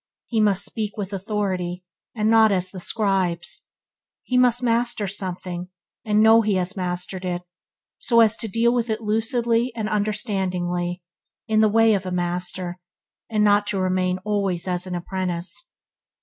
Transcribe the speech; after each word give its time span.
He 0.25 0.41
must 0.41 0.65
"speak 0.65 0.97
with 0.97 1.13
authority, 1.13 1.83
and 2.15 2.27
not 2.27 2.51
as 2.51 2.71
the 2.71 2.79
scribes". 2.79 3.67
He 4.23 4.35
must 4.35 4.63
master 4.63 5.07
something, 5.07 5.69
and 6.03 6.23
know 6.23 6.41
that 6.41 6.47
he 6.47 6.55
has 6.55 6.75
mastered 6.75 7.23
it, 7.23 7.43
so 7.99 8.21
as 8.21 8.35
to 8.37 8.47
deal 8.47 8.73
with 8.73 8.89
it 8.89 9.01
lucidly 9.01 9.71
and 9.75 9.87
understandingly, 9.87 11.03
in 11.47 11.61
the 11.61 11.69
way 11.69 11.93
of 11.93 12.07
a 12.07 12.11
master, 12.11 12.79
and 13.29 13.43
not 13.43 13.67
to 13.67 13.77
remain 13.79 14.17
always 14.25 14.65
an 14.67 14.95
apprentice. 14.95 15.69